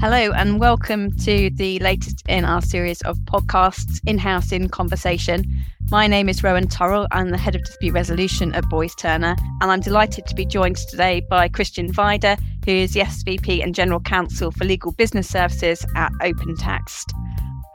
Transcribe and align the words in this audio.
Hello, 0.00 0.32
and 0.32 0.60
welcome 0.60 1.16
to 1.18 1.50
the 1.50 1.78
latest 1.78 2.22
in 2.28 2.44
our 2.44 2.60
series 2.60 3.00
of 3.02 3.16
podcasts, 3.20 4.00
In 4.06 4.18
House 4.18 4.52
in 4.52 4.68
Conversation. 4.68 5.44
My 5.90 6.06
name 6.06 6.28
is 6.28 6.42
Rowan 6.42 6.68
Turrall. 6.68 7.06
I'm 7.10 7.30
the 7.30 7.38
head 7.38 7.54
of 7.54 7.64
dispute 7.64 7.92
resolution 7.92 8.52
at 8.54 8.68
Boyes 8.68 8.94
Turner, 8.94 9.36
and 9.60 9.70
I'm 9.70 9.80
delighted 9.80 10.26
to 10.26 10.34
be 10.34 10.44
joined 10.44 10.76
today 10.76 11.20
by 11.30 11.48
Christian 11.48 11.92
Waida, 11.92 12.38
who 12.64 12.72
is 12.72 12.92
the 12.92 13.00
SVP 13.00 13.62
and 13.62 13.74
General 13.74 14.00
Counsel 14.00 14.50
for 14.50 14.64
Legal 14.64 14.92
Business 14.92 15.28
Services 15.28 15.86
at 15.96 16.12
OpenText. 16.14 17.12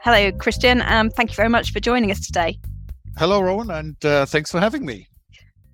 Hello, 0.02 0.30
Christian. 0.32 0.82
Um, 0.82 1.10
thank 1.10 1.30
you 1.30 1.36
very 1.36 1.48
much 1.48 1.72
for 1.72 1.80
joining 1.80 2.10
us 2.10 2.24
today. 2.24 2.58
Hello, 3.18 3.40
Rowan, 3.40 3.70
and 3.70 4.04
uh, 4.04 4.26
thanks 4.26 4.50
for 4.50 4.60
having 4.60 4.84
me. 4.84 5.08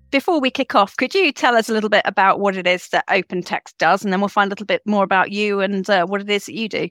Before 0.09 0.39
we 0.39 0.49
kick 0.49 0.73
off, 0.73 0.95
could 0.95 1.13
you 1.13 1.33
tell 1.33 1.57
us 1.57 1.67
a 1.67 1.73
little 1.73 1.89
bit 1.89 2.03
about 2.05 2.39
what 2.39 2.55
it 2.55 2.65
is 2.65 2.87
that 2.89 3.05
OpenText 3.07 3.73
does, 3.77 4.03
and 4.03 4.13
then 4.13 4.21
we'll 4.21 4.29
find 4.29 4.49
a 4.49 4.53
little 4.53 4.65
bit 4.65 4.81
more 4.85 5.03
about 5.03 5.31
you 5.31 5.59
and 5.59 5.89
uh, 5.89 6.05
what 6.05 6.21
it 6.21 6.29
is 6.29 6.45
that 6.45 6.53
you 6.53 6.69
do? 6.69 6.87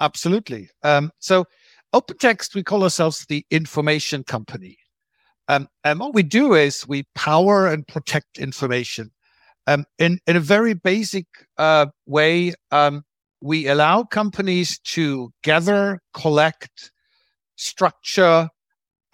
Absolutely. 0.00 0.68
Um, 0.82 1.12
so, 1.18 1.46
OpenText, 1.94 2.54
we 2.54 2.62
call 2.62 2.82
ourselves 2.82 3.24
the 3.26 3.46
information 3.50 4.22
company. 4.22 4.76
Um, 5.48 5.66
and 5.82 5.98
what 5.98 6.14
we 6.14 6.22
do 6.22 6.52
is 6.52 6.86
we 6.86 7.04
power 7.14 7.68
and 7.68 7.86
protect 7.88 8.38
information. 8.38 9.12
Um, 9.66 9.86
in, 9.98 10.18
in 10.26 10.36
a 10.36 10.40
very 10.40 10.74
basic 10.74 11.26
uh, 11.56 11.86
way, 12.06 12.52
um, 12.70 13.04
we 13.40 13.66
allow 13.66 14.02
companies 14.02 14.78
to 14.80 15.32
gather, 15.42 16.00
collect, 16.12 16.92
structure, 17.56 18.50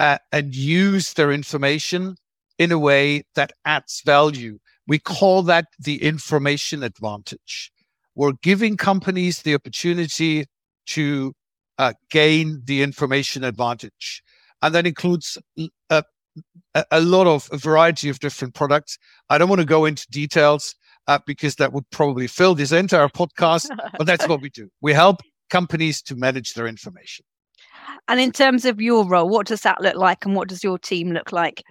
uh, 0.01 0.19
and 0.33 0.55
use 0.55 1.15
their 1.15 1.31
information 1.31 2.17
in 2.59 2.73
a 2.73 2.79
way 2.79 3.23
that 3.35 3.53
adds 3.65 4.03
value. 4.05 4.59
We 4.87 4.99
call 4.99 5.43
that 5.45 5.67
the 5.79 6.03
information 6.03 6.83
advantage. 6.83 7.71
We're 8.15 8.33
giving 8.43 8.77
companies 8.77 9.43
the 9.43 9.55
opportunity 9.55 10.47
to 10.87 11.35
uh, 11.79 11.93
gain 12.11 12.63
the 12.65 12.83
information 12.83 13.45
advantage. 13.45 14.23
And 14.63 14.75
that 14.75 14.87
includes 14.87 15.39
uh, 15.91 16.03
a, 16.75 16.85
a, 16.91 17.01
lot 17.01 17.27
of 17.27 17.49
a 17.53 17.57
variety 17.57 18.09
of 18.09 18.19
different 18.19 18.55
products. 18.55 18.99
I 19.31 19.39
don't 19.39 19.49
want 19.49 19.61
to 19.61 19.67
go 19.67 19.85
into 19.85 20.07
details 20.11 20.75
uh, 21.07 21.19
because 21.27 21.57
that 21.57 21.73
would 21.73 21.89
probably 21.91 22.27
fill 22.27 22.55
this 22.55 22.73
entire 22.73 23.09
podcast, 23.09 23.69
but 23.97 24.07
that's 24.07 24.27
what 24.27 24.41
we 24.41 24.51
do. 24.51 24.69
We 24.81 24.93
help 24.93 25.21
companies 25.49 26.03
to 26.03 26.17
manage 26.17 26.55
their 26.55 26.67
information. 26.67 27.25
And 28.09 28.21
in 28.21 28.33
terms 28.33 28.65
of 28.65 28.81
your 28.81 29.07
role, 29.07 29.29
what 29.29 29.47
does 29.47 29.63
that 29.63 29.81
look 29.81 29.97
like 29.97 30.25
and 30.25 30.35
what 30.35 30.49
does 30.49 30.65
your 30.65 30.79
team 30.79 31.13
look 31.13 31.33
like? 31.33 31.63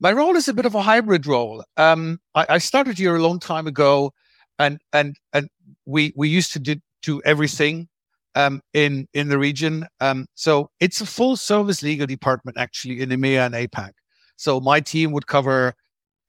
My 0.00 0.12
role 0.12 0.34
is 0.34 0.48
a 0.48 0.54
bit 0.54 0.64
of 0.64 0.74
a 0.74 0.80
hybrid 0.80 1.26
role. 1.26 1.62
Um, 1.76 2.20
I, 2.34 2.46
I, 2.48 2.58
started 2.58 2.96
here 2.96 3.16
a 3.16 3.22
long 3.22 3.38
time 3.38 3.66
ago, 3.66 4.12
and 4.58 4.80
and 4.94 5.16
and 5.34 5.48
we 5.84 6.14
we 6.16 6.28
used 6.28 6.54
to 6.54 6.58
do, 6.58 6.76
do 7.02 7.20
everything 7.26 7.86
um, 8.34 8.62
in 8.72 9.06
in 9.12 9.28
the 9.28 9.38
region. 9.38 9.86
Um, 10.00 10.26
so 10.34 10.70
it's 10.80 11.02
a 11.02 11.06
full 11.06 11.36
service 11.36 11.82
legal 11.82 12.06
department 12.06 12.56
actually 12.56 13.02
in 13.02 13.10
EMEA 13.10 13.44
and 13.44 13.54
APAC. 13.54 13.90
So 14.36 14.58
my 14.58 14.80
team 14.80 15.12
would 15.12 15.26
cover 15.26 15.74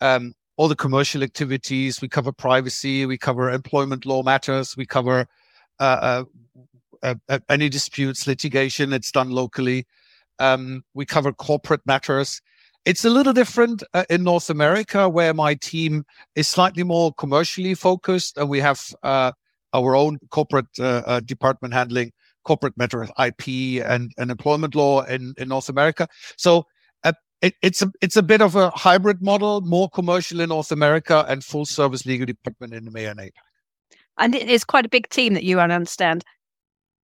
um, 0.02 0.34
all 0.58 0.68
the 0.68 0.76
commercial 0.76 1.24
activities. 1.24 2.02
We 2.02 2.10
cover 2.10 2.34
privacy. 2.34 3.06
We 3.06 3.18
cover 3.18 3.50
employment 3.50 4.06
law 4.06 4.22
matters. 4.22 4.76
We 4.76 4.86
cover 4.86 5.28
uh, 5.80 6.26
uh, 7.04 7.16
uh, 7.30 7.40
any 7.48 7.70
disputes, 7.70 8.28
litigation. 8.28 8.92
It's 8.92 9.14
done 9.14 9.30
locally. 9.30 9.86
Um, 10.40 10.84
we 10.94 11.06
cover 11.06 11.32
corporate 11.32 11.82
matters. 11.86 12.42
It's 12.86 13.06
a 13.06 13.10
little 13.10 13.34
different 13.34 13.84
uh, 13.94 14.06
in 14.10 14.24
North 14.24 14.50
America, 14.50 15.08
where 15.08 15.34
my 15.34 15.54
team 15.56 16.04
is 16.36 16.48
slightly 16.48 16.84
more 16.84 17.14
commercially 17.14 17.76
focused, 17.76 18.38
and 18.38 18.50
we 18.50 18.60
have 18.60 18.82
uh, 19.04 19.32
our 19.74 19.96
own 19.96 20.18
corporate 20.30 20.68
uh, 20.80 21.04
uh 21.06 21.20
department 21.20 21.74
handling 21.74 22.12
corporate 22.44 22.76
matters, 22.78 23.10
IP, 23.24 23.84
and, 23.86 24.12
and 24.18 24.32
employment 24.32 24.76
law 24.76 25.04
in, 25.04 25.34
in 25.38 25.50
North 25.50 25.70
America. 25.70 26.08
So 26.38 26.66
uh, 27.04 27.14
it, 27.42 27.54
it's 27.62 27.82
a 27.82 27.92
it's 28.02 28.18
a 28.18 28.24
bit 28.24 28.42
of 28.42 28.56
a 28.56 28.70
hybrid 28.72 29.22
model, 29.22 29.62
more 29.62 29.90
commercial 29.90 30.40
in 30.40 30.50
North 30.50 30.72
America 30.72 31.26
and 31.28 31.44
full 31.44 31.66
service 31.66 32.06
legal 32.06 32.26
department 32.26 32.74
in 32.74 32.86
the 32.86 32.92
EMEA 32.92 33.12
and 33.12 33.20
APAC. 33.20 33.32
And 34.18 34.36
it 34.36 34.50
is 34.50 34.64
quite 34.64 34.86
a 34.86 34.90
big 34.90 35.10
team 35.10 35.34
that 35.34 35.44
you 35.44 35.60
understand. 35.60 36.24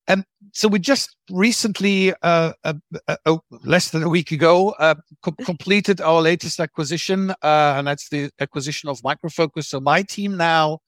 Um, 0.08 0.24
so 0.54 0.68
we 0.68 0.80
just 0.80 1.16
recently, 1.30 2.14
uh, 2.22 2.54
uh, 2.64 2.74
uh, 3.08 3.18
uh 3.26 3.38
less 3.64 3.92
than 3.92 4.04
a 4.04 4.10
week 4.10 4.32
ago, 4.32 4.70
uh, 4.80 4.96
co- 5.22 5.32
completed 5.46 6.00
our 6.02 6.22
latest 6.22 6.60
acquisition, 6.60 7.32
uh, 7.32 7.74
and 7.78 7.88
that's 7.88 8.10
the 8.10 8.30
acquisition 8.40 8.90
of 8.90 9.04
Micro 9.04 9.30
Focus. 9.30 9.68
So 9.68 9.80
my 9.80 10.04
team 10.04 10.38
now 10.38 10.80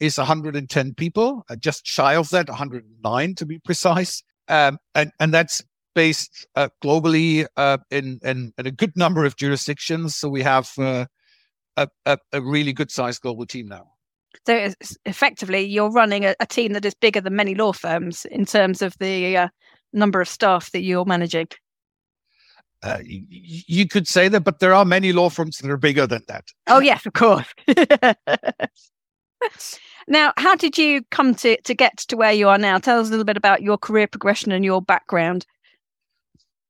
is 0.00 0.18
110 0.18 0.94
people, 0.94 1.44
just 1.58 1.86
shy 1.86 2.16
of 2.16 2.30
that, 2.30 2.48
109 2.48 3.34
to 3.36 3.46
be 3.46 3.58
precise, 3.60 4.22
um, 4.48 4.78
and 4.94 5.12
and 5.20 5.32
that's 5.32 5.62
based 5.94 6.46
globally 6.82 7.46
in, 7.92 8.18
in, 8.24 8.52
in 8.58 8.66
a 8.66 8.72
good 8.72 8.96
number 8.96 9.24
of 9.24 9.36
jurisdictions. 9.36 10.16
So 10.16 10.28
we 10.28 10.42
have 10.42 10.72
a, 10.76 11.06
a, 11.76 12.18
a 12.32 12.40
really 12.40 12.72
good 12.72 12.90
sized 12.90 13.22
global 13.22 13.46
team 13.46 13.68
now. 13.68 13.93
So 14.46 14.72
effectively, 15.04 15.60
you're 15.60 15.90
running 15.90 16.24
a, 16.24 16.34
a, 16.40 16.46
team 16.46 16.72
that 16.72 16.84
is 16.84 16.94
bigger 16.94 17.20
than 17.20 17.36
many 17.36 17.54
law 17.54 17.72
firms 17.72 18.24
in 18.26 18.44
terms 18.44 18.82
of 18.82 18.94
the 18.98 19.36
uh, 19.36 19.48
number 19.92 20.20
of 20.20 20.28
staff 20.28 20.70
that 20.72 20.82
you're 20.82 21.04
managing. 21.04 21.48
Uh, 22.82 22.98
you 23.06 23.88
could 23.88 24.06
say 24.06 24.28
that, 24.28 24.40
but 24.40 24.58
there 24.58 24.74
are 24.74 24.84
many 24.84 25.12
law 25.12 25.30
firms 25.30 25.56
that 25.56 25.70
are 25.70 25.78
bigger 25.78 26.06
than 26.06 26.22
that. 26.28 26.44
Oh 26.66 26.80
yes, 26.80 27.06
of 27.06 27.14
course. 27.14 27.46
now, 30.06 30.34
how 30.36 30.54
did 30.54 30.76
you 30.76 31.02
come 31.10 31.34
to 31.36 31.58
to 31.62 31.74
get 31.74 31.96
to 31.96 32.16
where 32.16 32.32
you 32.32 32.46
are 32.48 32.58
now? 32.58 32.76
Tell 32.76 33.00
us 33.00 33.08
a 33.08 33.10
little 33.10 33.24
bit 33.24 33.38
about 33.38 33.62
your 33.62 33.78
career 33.78 34.06
progression 34.06 34.52
and 34.52 34.66
your 34.66 34.82
background. 34.82 35.46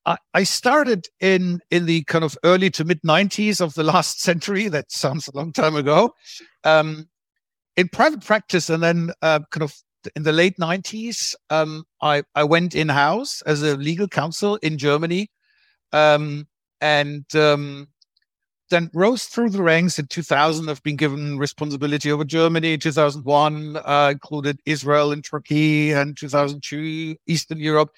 I, 0.06 0.18
I 0.34 0.44
started 0.44 1.06
in 1.18 1.60
in 1.72 1.86
the 1.86 2.04
kind 2.04 2.24
of 2.24 2.38
early 2.44 2.70
to 2.70 2.84
mid 2.84 3.02
'90s 3.02 3.60
of 3.60 3.74
the 3.74 3.82
last 3.82 4.20
century. 4.22 4.68
That 4.68 4.92
sounds 4.92 5.26
a 5.26 5.36
long 5.36 5.52
time 5.52 5.74
ago. 5.74 6.14
Um, 6.62 7.08
in 7.76 7.88
private 7.88 8.24
practice, 8.24 8.70
and 8.70 8.82
then 8.82 9.10
uh, 9.22 9.40
kind 9.50 9.62
of 9.62 9.74
in 10.16 10.22
the 10.22 10.32
late 10.32 10.56
90s, 10.58 11.34
um, 11.50 11.84
I, 12.00 12.22
I 12.34 12.44
went 12.44 12.74
in 12.74 12.88
house 12.88 13.42
as 13.42 13.62
a 13.62 13.76
legal 13.76 14.08
counsel 14.08 14.56
in 14.56 14.78
Germany 14.78 15.30
um, 15.92 16.46
and 16.80 17.24
um, 17.34 17.88
then 18.70 18.90
rose 18.92 19.24
through 19.24 19.50
the 19.50 19.62
ranks 19.62 19.98
in 19.98 20.06
2000. 20.06 20.68
I've 20.68 20.82
been 20.82 20.96
given 20.96 21.38
responsibility 21.38 22.10
over 22.10 22.24
Germany. 22.24 22.76
2001 22.76 23.76
uh, 23.76 24.08
included 24.12 24.60
Israel 24.66 25.12
and 25.12 25.24
Turkey, 25.24 25.92
and 25.92 26.16
2002 26.16 27.16
Eastern 27.26 27.58
Europe. 27.58 27.90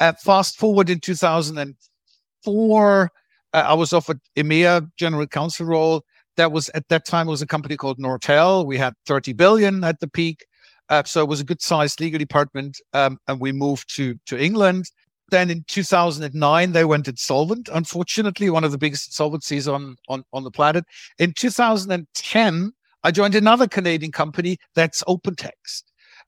Uh, 0.00 0.12
fast 0.12 0.58
forward 0.58 0.90
in 0.90 1.00
2004, 1.00 3.12
uh, 3.52 3.56
I 3.56 3.74
was 3.74 3.92
offered 3.92 4.20
EMEA 4.36 4.90
general 4.96 5.26
counsel 5.26 5.66
role 5.66 6.04
that 6.36 6.52
was 6.52 6.68
at 6.70 6.88
that 6.88 7.04
time 7.04 7.28
It 7.28 7.30
was 7.30 7.42
a 7.42 7.46
company 7.46 7.76
called 7.76 7.98
Nortel. 7.98 8.66
We 8.66 8.78
had 8.78 8.94
30 9.06 9.32
billion 9.32 9.84
at 9.84 10.00
the 10.00 10.08
peak. 10.08 10.46
Uh, 10.88 11.02
so 11.04 11.22
it 11.22 11.28
was 11.28 11.40
a 11.40 11.44
good 11.44 11.60
sized 11.60 12.00
legal 12.00 12.18
department. 12.18 12.80
Um, 12.92 13.18
and 13.26 13.40
we 13.40 13.52
moved 13.52 13.94
to, 13.96 14.14
to 14.26 14.38
England. 14.38 14.90
Then 15.30 15.50
in 15.50 15.64
2009, 15.66 16.72
they 16.72 16.84
went 16.84 17.08
insolvent. 17.08 17.68
Unfortunately, 17.72 18.48
one 18.48 18.62
of 18.62 18.70
the 18.70 18.78
biggest 18.78 19.10
insolvencies 19.10 19.72
on, 19.72 19.96
on, 20.08 20.22
on 20.32 20.44
the 20.44 20.50
planet. 20.52 20.84
In 21.18 21.32
2010, 21.32 22.72
I 23.02 23.10
joined 23.10 23.34
another 23.34 23.66
Canadian 23.66 24.12
company 24.12 24.56
that's 24.74 25.02
OpenText. 25.04 25.82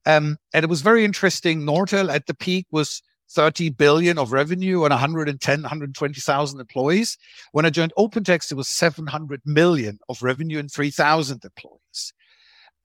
Um, 0.05 0.37
and 0.53 0.63
it 0.63 0.69
was 0.69 0.81
very 0.81 1.05
interesting. 1.05 1.61
Nortel 1.61 2.13
at 2.13 2.25
the 2.25 2.33
peak 2.33 2.65
was 2.71 3.01
30 3.31 3.69
billion 3.69 4.17
of 4.17 4.31
revenue 4.31 4.83
and 4.83 4.91
110, 4.91 5.61
120,000 5.61 6.59
employees. 6.59 7.17
When 7.51 7.65
I 7.65 7.69
joined 7.69 7.93
OpenText, 7.97 8.51
it 8.51 8.55
was 8.55 8.67
700 8.67 9.41
million 9.45 9.99
of 10.09 10.21
revenue 10.23 10.59
and 10.59 10.71
3,000 10.71 11.43
employees. 11.43 12.13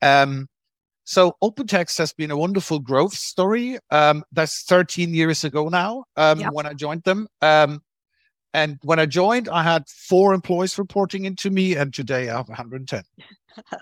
Um, 0.03 0.49
so 1.05 1.37
OpenText 1.43 1.99
has 1.99 2.13
been 2.13 2.31
a 2.31 2.37
wonderful 2.37 2.79
growth 2.79 3.15
story. 3.15 3.79
Um, 3.91 4.25
that's 4.33 4.65
13 4.65 5.15
years 5.15 5.45
ago 5.45 5.69
now 5.69 6.05
um, 6.17 6.41
yep. 6.41 6.53
when 6.53 6.67
I 6.67 6.73
joined 6.73 7.05
them. 7.05 7.29
Um, 7.41 7.83
and 8.53 8.79
when 8.83 8.99
I 8.99 9.07
joined, 9.07 9.49
I 9.49 9.63
had 9.63 9.89
four 9.89 10.33
employees 10.33 10.79
reporting 10.79 11.25
into 11.25 11.51
me, 11.51 11.75
and 11.75 11.93
today 11.93 12.31
I 12.31 12.37
have 12.37 12.49
110. 12.49 13.03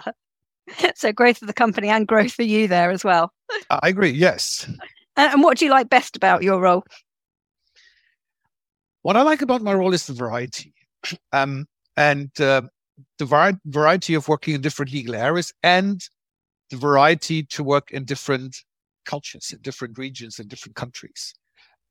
so 0.95 1.13
growth 1.13 1.39
for 1.39 1.47
the 1.47 1.53
company 1.53 1.89
and 1.89 2.09
growth 2.09 2.33
for 2.33 2.43
you 2.43 2.69
there 2.69 2.91
as 2.91 3.05
well. 3.05 3.33
I 3.69 3.89
agree. 3.89 4.11
Yes. 4.11 4.67
And 5.17 5.43
what 5.43 5.59
do 5.59 5.65
you 5.65 5.71
like 5.71 5.89
best 5.89 6.17
about 6.17 6.43
your 6.43 6.61
role? 6.61 6.85
What 9.03 9.17
I 9.17 9.23
like 9.23 9.43
about 9.43 9.63
my 9.63 9.75
role 9.75 9.93
is 9.93 10.07
the 10.07 10.13
variety, 10.13 10.73
um, 11.33 11.67
and 11.97 12.31
uh, 12.41 12.63
the 13.19 13.25
var- 13.25 13.61
variety 13.67 14.15
of 14.15 14.29
working 14.29 14.55
in 14.55 14.61
different 14.61 14.93
legal 14.93 15.15
areas, 15.15 15.53
and 15.63 16.01
the 16.71 16.77
variety 16.77 17.43
to 17.45 17.65
work 17.65 17.91
in 17.91 18.05
different 18.05 18.57
cultures, 19.05 19.53
in 19.53 19.61
different 19.61 19.99
regions, 19.99 20.39
in 20.39 20.49
different 20.49 20.77
countries. 20.77 21.35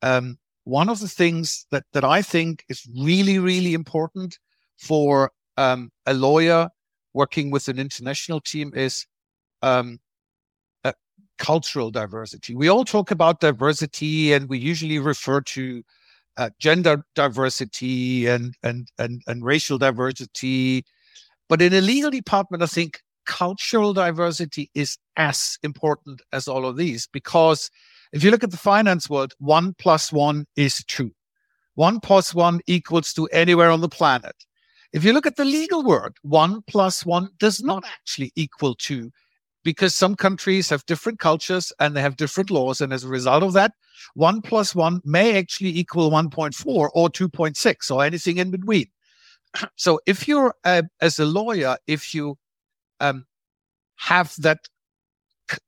Um, 0.01 0.38
one 0.63 0.89
of 0.89 1.00
the 1.00 1.07
things 1.07 1.65
that 1.71 1.83
that 1.94 2.03
I 2.03 2.21
think 2.21 2.63
is 2.69 2.88
really, 2.97 3.39
really 3.39 3.74
important 3.74 4.39
for 4.77 5.31
um, 5.57 5.91
a 6.06 6.13
lawyer 6.13 6.69
working 7.13 7.51
with 7.51 7.67
an 7.67 7.77
international 7.77 8.39
team 8.39 8.71
is 8.74 9.06
um, 9.62 10.00
cultural 11.41 11.89
diversity. 11.89 12.53
We 12.53 12.69
all 12.69 12.85
talk 12.85 13.09
about 13.09 13.39
diversity 13.39 14.31
and 14.31 14.47
we 14.47 14.59
usually 14.59 14.99
refer 14.99 15.41
to 15.41 15.83
uh, 16.38 16.51
gender 16.59 17.03
diversity 17.15 18.27
and, 18.27 18.53
and, 18.61 18.88
and, 18.99 19.23
and 19.25 19.43
racial 19.43 19.79
diversity. 19.79 20.85
But 21.49 21.61
in 21.63 21.73
a 21.73 21.81
legal 21.81 22.11
department, 22.11 22.61
I 22.61 22.67
think 22.67 23.01
cultural 23.25 23.91
diversity 23.91 24.69
is 24.75 24.99
as 25.17 25.57
important 25.63 26.21
as 26.31 26.47
all 26.47 26.63
of 26.63 26.77
these 26.77 27.07
because 27.11 27.71
if 28.13 28.23
you 28.23 28.29
look 28.29 28.43
at 28.43 28.51
the 28.51 28.57
finance 28.57 29.09
world, 29.09 29.33
one 29.39 29.73
plus 29.79 30.13
one 30.13 30.45
is 30.55 30.83
two. 30.88 31.11
One 31.73 31.99
plus 31.99 32.35
one 32.35 32.61
equals 32.67 33.13
to 33.13 33.25
anywhere 33.27 33.71
on 33.71 33.81
the 33.81 33.89
planet. 33.89 34.35
If 34.93 35.03
you 35.03 35.11
look 35.11 35.25
at 35.25 35.38
the 35.38 35.45
legal 35.45 35.83
world, 35.83 36.17
one 36.21 36.61
plus 36.67 37.03
one 37.03 37.29
does 37.39 37.63
not 37.63 37.83
actually 37.85 38.31
equal 38.35 38.75
two 38.75 39.09
because 39.63 39.96
some 39.96 40.16
countries 40.16 40.69
have 40.69 40.86
different 40.86 41.19
cultures 41.19 41.72
and 41.80 41.96
they 41.96 42.02
have 42.02 42.18
different 42.18 42.50
laws. 42.50 42.81
And 42.81 42.92
as 42.92 43.04
a 43.04 43.10
result 43.10 43.44
of 43.44 43.54
that, 43.54 43.74
one 44.16 44.42
plus 44.42 44.74
one 44.74 45.02
may 45.06 45.38
actually 45.38 45.78
equal 45.78 46.12
1.4 46.12 46.90
or 46.94 47.10
2.6 47.10 47.92
or 47.92 48.04
anything 48.04 48.38
in 48.38 48.52
between. 48.52 48.86
So 49.75 50.00
if 50.06 50.28
you're, 50.30 50.56
as 50.63 51.19
a 51.19 51.25
lawyer, 51.25 51.78
if 51.86 52.16
you 52.16 52.38
um, 53.02 53.25
have 53.98 54.34
that 54.40 54.60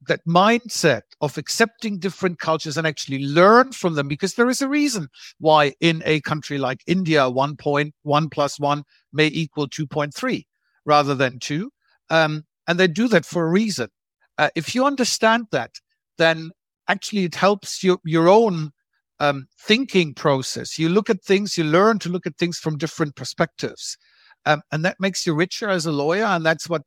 that 0.08 0.26
mindset 0.26 1.02
of 1.22 1.38
accepting 1.38 2.00
different 2.00 2.40
cultures 2.40 2.78
and 2.78 2.88
actually 2.88 3.26
learn 3.26 3.72
from 3.72 3.96
them 3.96 4.08
because 4.08 4.36
there 4.36 4.50
is 4.50 4.62
a 4.62 4.70
reason 4.70 5.10
why 5.40 5.74
in 5.82 6.02
a 6.06 6.22
country 6.22 6.58
like 6.58 6.82
India, 6.88 7.22
1.1 7.22 8.32
plus 8.32 8.60
1 8.60 8.84
may 9.12 9.28
equal 9.28 9.68
2.3 9.68 10.46
rather 10.86 11.16
than 11.16 11.40
2. 11.40 11.70
Um, 12.10 12.46
and 12.68 12.80
they 12.80 12.88
do 12.88 13.08
that 13.10 13.26
for 13.26 13.46
a 13.46 13.50
reason. 13.50 13.90
Uh, 14.38 14.50
if 14.56 14.74
you 14.74 14.86
understand 14.86 15.48
that, 15.52 15.72
then 16.18 16.52
actually 16.88 17.26
it 17.26 17.36
helps 17.36 17.84
your, 17.84 18.00
your 18.04 18.28
own 18.28 18.72
um, 19.20 19.48
thinking 19.60 20.14
process. 20.14 20.80
You 20.80 20.90
look 20.90 21.10
at 21.10 21.24
things, 21.24 21.58
you 21.58 21.64
learn 21.64 22.00
to 22.00 22.10
look 22.10 22.26
at 22.26 22.38
things 22.38 22.58
from 22.58 22.78
different 22.78 23.16
perspectives. 23.16 23.98
Um, 24.46 24.62
and 24.72 24.84
that 24.84 25.00
makes 25.00 25.26
you 25.26 25.34
richer 25.34 25.70
as 25.70 25.86
a 25.86 25.92
lawyer. 25.92 26.26
And 26.26 26.46
that's 26.46 26.68
what 26.68 26.82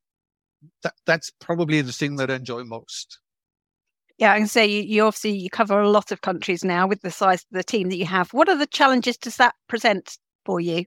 that, 0.82 0.94
that's 1.06 1.30
probably 1.40 1.80
the 1.82 1.92
thing 1.92 2.16
that 2.16 2.30
I 2.30 2.34
enjoy 2.34 2.64
most. 2.64 3.18
Yeah, 4.18 4.32
I 4.32 4.38
can 4.38 4.48
say 4.48 4.66
you, 4.66 4.82
you 4.82 5.04
obviously 5.04 5.36
you 5.36 5.50
cover 5.50 5.78
a 5.78 5.90
lot 5.90 6.10
of 6.10 6.22
countries 6.22 6.64
now 6.64 6.86
with 6.86 7.02
the 7.02 7.10
size 7.10 7.40
of 7.40 7.56
the 7.56 7.64
team 7.64 7.90
that 7.90 7.96
you 7.96 8.06
have. 8.06 8.32
What 8.32 8.48
are 8.48 8.56
the 8.56 8.66
challenges 8.66 9.18
does 9.18 9.36
that 9.36 9.54
present 9.68 10.16
for 10.44 10.58
you? 10.58 10.86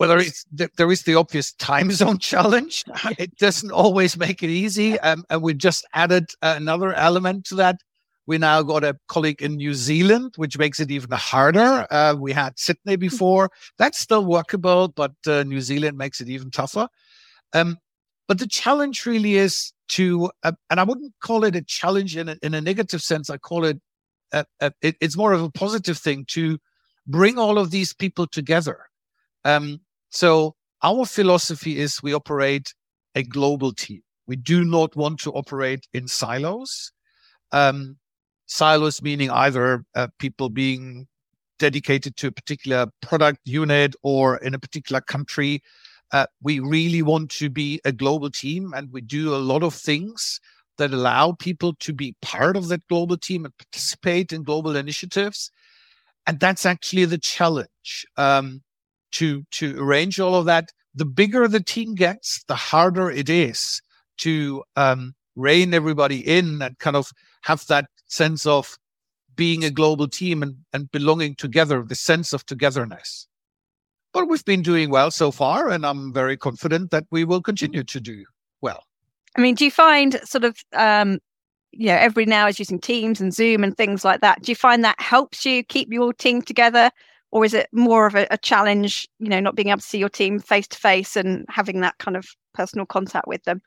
Well, 0.00 0.08
there 0.08 0.18
is, 0.18 0.46
there 0.50 0.90
is 0.90 1.02
the 1.02 1.14
obvious 1.14 1.52
time 1.52 1.90
zone 1.90 2.16
challenge. 2.30 2.84
It 3.18 3.36
doesn't 3.36 3.70
always 3.70 4.16
make 4.16 4.42
it 4.42 4.48
easy. 4.48 4.98
Um, 5.00 5.26
and 5.28 5.42
we 5.42 5.52
just 5.52 5.86
added 5.92 6.30
another 6.40 6.94
element 6.94 7.44
to 7.48 7.54
that. 7.56 7.76
We 8.26 8.38
now 8.38 8.62
got 8.62 8.82
a 8.82 8.96
colleague 9.08 9.42
in 9.42 9.56
New 9.56 9.74
Zealand, 9.74 10.32
which 10.36 10.56
makes 10.56 10.80
it 10.80 10.90
even 10.90 11.10
harder. 11.10 11.86
Uh, 11.90 12.14
we 12.18 12.32
had 12.32 12.58
Sydney 12.58 12.94
hmm. 12.94 13.00
before. 13.00 13.50
That's 13.76 13.98
still 13.98 14.24
workable, 14.24 14.88
but 14.88 15.12
uh, 15.26 15.42
New 15.42 15.60
Zealand 15.60 15.98
makes 15.98 16.22
it 16.22 16.30
even 16.30 16.50
tougher. 16.50 16.88
Um, 17.52 17.76
but 18.26 18.38
the 18.38 18.46
challenge 18.46 19.04
really 19.04 19.34
is 19.34 19.70
to, 19.88 20.30
uh, 20.44 20.52
and 20.70 20.80
I 20.80 20.84
wouldn't 20.84 21.12
call 21.22 21.44
it 21.44 21.56
a 21.56 21.62
challenge 21.62 22.16
in 22.16 22.30
a, 22.30 22.36
in 22.42 22.54
a 22.54 22.62
negative 22.62 23.02
sense. 23.02 23.28
I 23.28 23.36
call 23.36 23.66
it, 23.66 23.78
uh, 24.32 24.44
uh, 24.62 24.70
it, 24.80 24.96
it's 25.02 25.16
more 25.16 25.34
of 25.34 25.42
a 25.42 25.50
positive 25.50 25.98
thing 25.98 26.24
to 26.28 26.58
bring 27.06 27.38
all 27.38 27.58
of 27.58 27.70
these 27.70 27.92
people 27.92 28.26
together. 28.26 28.86
Um, 29.44 29.80
so 30.10 30.54
our 30.82 31.04
philosophy 31.06 31.78
is 31.78 32.02
we 32.02 32.14
operate 32.14 32.74
a 33.14 33.22
global 33.22 33.72
team. 33.72 34.02
We 34.26 34.36
do 34.36 34.64
not 34.64 34.94
want 34.96 35.20
to 35.20 35.32
operate 35.32 35.86
in 35.92 36.06
silos. 36.08 36.92
Um, 37.52 37.96
silos 38.46 39.02
meaning 39.02 39.30
either 39.30 39.84
uh, 39.94 40.08
people 40.18 40.48
being 40.48 41.06
dedicated 41.58 42.16
to 42.16 42.28
a 42.28 42.32
particular 42.32 42.86
product 43.02 43.40
unit 43.44 43.94
or 44.02 44.38
in 44.38 44.54
a 44.54 44.58
particular 44.58 45.00
country. 45.00 45.62
Uh, 46.12 46.26
we 46.42 46.58
really 46.58 47.02
want 47.02 47.30
to 47.30 47.48
be 47.48 47.80
a 47.84 47.92
global 47.92 48.30
team 48.30 48.72
and 48.74 48.90
we 48.92 49.00
do 49.00 49.34
a 49.34 49.36
lot 49.36 49.62
of 49.62 49.74
things 49.74 50.40
that 50.78 50.92
allow 50.92 51.32
people 51.32 51.74
to 51.74 51.92
be 51.92 52.16
part 52.22 52.56
of 52.56 52.68
that 52.68 52.86
global 52.88 53.16
team 53.16 53.44
and 53.44 53.56
participate 53.58 54.32
in 54.32 54.42
global 54.42 54.74
initiatives. 54.74 55.52
And 56.26 56.40
that's 56.40 56.66
actually 56.66 57.04
the 57.04 57.18
challenge 57.18 58.06
um, 58.16 58.62
to, 59.12 59.44
to 59.52 59.80
arrange 59.82 60.20
all 60.20 60.34
of 60.34 60.46
that. 60.46 60.70
The 60.94 61.04
bigger 61.04 61.46
the 61.48 61.62
team 61.62 61.94
gets, 61.94 62.42
the 62.44 62.54
harder 62.54 63.10
it 63.10 63.28
is 63.28 63.80
to 64.18 64.62
um, 64.76 65.14
rein 65.36 65.72
everybody 65.74 66.26
in 66.26 66.60
and 66.62 66.78
kind 66.78 66.96
of 66.96 67.12
have 67.42 67.66
that 67.66 67.86
sense 68.06 68.44
of 68.46 68.76
being 69.36 69.64
a 69.64 69.70
global 69.70 70.08
team 70.08 70.42
and, 70.42 70.56
and 70.72 70.90
belonging 70.90 71.34
together, 71.34 71.82
the 71.82 71.94
sense 71.94 72.32
of 72.32 72.44
togetherness. 72.44 73.26
But 74.12 74.28
we've 74.28 74.44
been 74.44 74.62
doing 74.62 74.90
well 74.90 75.10
so 75.10 75.30
far, 75.30 75.70
and 75.70 75.86
I'm 75.86 76.12
very 76.12 76.36
confident 76.36 76.90
that 76.90 77.04
we 77.10 77.24
will 77.24 77.40
continue 77.40 77.84
to 77.84 78.00
do 78.00 78.24
well. 78.60 78.84
I 79.36 79.40
mean, 79.40 79.54
do 79.54 79.64
you 79.64 79.70
find 79.70 80.20
sort 80.24 80.44
of, 80.44 80.56
um, 80.74 81.20
you 81.70 81.86
know, 81.86 81.94
every 81.94 82.26
now 82.26 82.48
is 82.48 82.58
using 82.58 82.80
Teams 82.80 83.20
and 83.20 83.32
Zoom 83.32 83.62
and 83.62 83.76
things 83.76 84.04
like 84.04 84.20
that. 84.20 84.42
Do 84.42 84.50
you 84.50 84.56
find 84.56 84.84
that 84.84 85.00
helps 85.00 85.46
you 85.46 85.62
keep 85.62 85.92
your 85.92 86.12
team 86.12 86.42
together? 86.42 86.90
Or 87.32 87.44
is 87.44 87.54
it 87.54 87.68
more 87.72 88.06
of 88.06 88.14
a, 88.14 88.26
a 88.30 88.38
challenge, 88.38 89.08
you 89.18 89.28
know, 89.28 89.40
not 89.40 89.54
being 89.54 89.68
able 89.68 89.80
to 89.80 89.86
see 89.86 89.98
your 89.98 90.08
team 90.08 90.40
face 90.40 90.66
to 90.68 90.76
face 90.76 91.16
and 91.16 91.46
having 91.48 91.80
that 91.80 91.98
kind 91.98 92.16
of 92.16 92.26
personal 92.54 92.86
contact 92.86 93.28
with 93.28 93.44
them? 93.44 93.62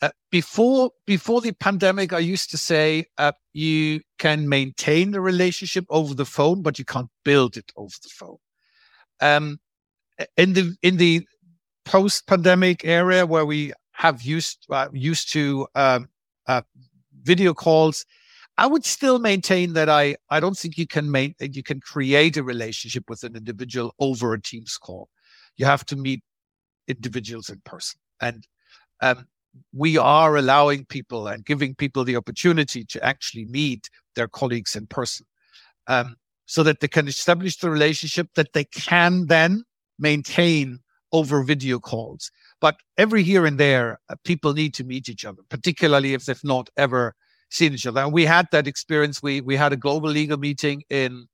Uh, 0.00 0.10
before 0.30 0.90
before 1.06 1.40
the 1.40 1.52
pandemic, 1.52 2.12
I 2.12 2.20
used 2.20 2.50
to 2.50 2.58
say 2.58 3.06
uh, 3.16 3.32
you 3.52 4.00
can 4.18 4.48
maintain 4.48 5.10
the 5.10 5.20
relationship 5.20 5.86
over 5.88 6.14
the 6.14 6.24
phone, 6.24 6.62
but 6.62 6.78
you 6.78 6.84
can't 6.84 7.10
build 7.24 7.56
it 7.56 7.72
over 7.76 7.94
the 8.02 8.08
phone. 8.08 8.36
Um, 9.20 9.58
in 10.36 10.52
the 10.52 10.76
in 10.82 10.98
the 10.98 11.26
post 11.84 12.26
pandemic 12.26 12.84
area 12.84 13.26
where 13.26 13.46
we 13.46 13.72
have 13.92 14.22
used 14.22 14.66
uh, 14.70 14.88
used 14.92 15.32
to 15.32 15.66
um, 15.74 16.08
uh, 16.46 16.62
video 17.22 17.52
calls, 17.52 18.06
I 18.58 18.66
would 18.66 18.84
still 18.84 19.20
maintain 19.20 19.72
that 19.74 19.88
I 19.88 20.16
I 20.30 20.40
don't 20.40 20.58
think 20.58 20.76
you 20.76 20.86
can 20.86 21.10
main, 21.10 21.34
you 21.40 21.62
can 21.62 21.80
create 21.80 22.36
a 22.36 22.42
relationship 22.42 23.08
with 23.08 23.22
an 23.22 23.36
individual 23.36 23.94
over 24.00 24.34
a 24.34 24.42
Teams 24.42 24.76
call. 24.76 25.08
You 25.56 25.64
have 25.64 25.86
to 25.86 25.96
meet 25.96 26.22
individuals 26.88 27.48
in 27.50 27.60
person, 27.64 28.00
and 28.20 28.46
um, 29.00 29.28
we 29.72 29.96
are 29.96 30.36
allowing 30.36 30.84
people 30.86 31.28
and 31.28 31.44
giving 31.44 31.74
people 31.76 32.04
the 32.04 32.16
opportunity 32.16 32.84
to 32.84 33.02
actually 33.04 33.46
meet 33.46 33.88
their 34.16 34.28
colleagues 34.28 34.74
in 34.74 34.88
person 34.88 35.24
um, 35.86 36.16
so 36.46 36.64
that 36.64 36.80
they 36.80 36.88
can 36.88 37.06
establish 37.06 37.58
the 37.58 37.70
relationship 37.70 38.28
that 38.34 38.52
they 38.54 38.64
can 38.64 39.26
then 39.26 39.62
maintain 40.00 40.80
over 41.12 41.42
video 41.44 41.78
calls. 41.78 42.30
But 42.60 42.76
every 42.96 43.22
here 43.22 43.46
and 43.46 43.58
there, 43.58 44.00
uh, 44.08 44.16
people 44.24 44.52
need 44.52 44.74
to 44.74 44.84
meet 44.84 45.08
each 45.08 45.24
other, 45.24 45.42
particularly 45.48 46.14
if 46.14 46.26
they've 46.26 46.44
not 46.44 46.68
ever 46.76 47.14
seen 47.50 47.74
each 47.74 47.86
other. 47.86 48.00
And 48.00 48.12
we 48.12 48.24
had 48.24 48.46
that 48.52 48.66
experience. 48.66 49.22
We 49.22 49.40
we 49.40 49.56
had 49.56 49.72
a 49.72 49.76
global 49.76 50.10
legal 50.10 50.38
meeting 50.38 50.82
in 50.90 51.26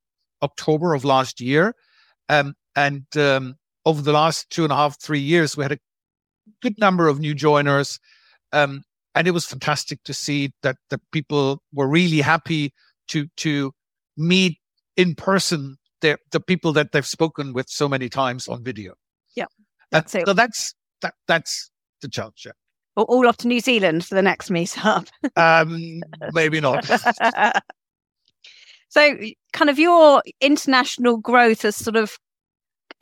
October 0.42 0.94
of 0.94 1.04
last 1.04 1.40
year, 1.40 1.74
um, 2.28 2.54
and 2.76 3.04
um, 3.16 3.56
over 3.84 4.02
the 4.02 4.12
last 4.12 4.50
two 4.50 4.64
and 4.64 4.72
a 4.72 4.76
half, 4.76 5.00
three 5.00 5.20
years, 5.20 5.56
we 5.56 5.64
had 5.64 5.72
a 5.72 5.78
good 6.62 6.78
number 6.78 7.08
of 7.08 7.20
new 7.20 7.34
joiners. 7.34 7.98
Um, 8.52 8.82
and 9.14 9.28
it 9.28 9.30
was 9.30 9.44
fantastic 9.44 10.02
to 10.04 10.14
see 10.14 10.52
that 10.62 10.76
the 10.90 11.00
people 11.12 11.62
were 11.72 11.88
really 11.88 12.20
happy 12.20 12.72
to 13.08 13.26
to 13.36 13.72
meet 14.16 14.58
in 14.96 15.14
person 15.14 15.76
the 16.00 16.18
the 16.32 16.40
people 16.40 16.72
that 16.72 16.92
they've 16.92 17.06
spoken 17.06 17.52
with 17.52 17.68
so 17.68 17.88
many 17.88 18.08
times 18.08 18.48
on 18.48 18.64
video. 18.64 18.94
Yeah, 19.36 19.46
that's 19.90 20.14
it. 20.14 20.26
So 20.26 20.32
that's 20.32 20.74
that 21.02 21.14
that's 21.28 21.70
the 22.02 22.08
challenge. 22.08 22.42
Yeah. 22.44 22.52
All 23.02 23.26
off 23.26 23.38
to 23.38 23.48
New 23.48 23.60
Zealand 23.60 24.04
for 24.04 24.14
the 24.14 24.22
next 24.22 24.50
meetup. 24.50 25.08
um, 25.36 26.02
maybe 26.32 26.60
not. 26.60 26.84
so, 28.88 29.18
kind 29.52 29.70
of 29.70 29.78
your 29.78 30.22
international 30.40 31.16
growth 31.16 31.62
has 31.62 31.76
sort 31.76 31.96
of 31.96 32.18